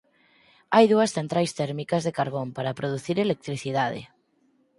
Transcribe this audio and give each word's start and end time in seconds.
Hai 0.75 0.85
dúas 0.93 1.13
centrais 1.17 1.51
térmicas 1.59 2.01
de 2.03 2.15
carbón 2.19 2.47
para 2.57 2.77
producir 2.79 3.17
electricidade. 3.19 4.01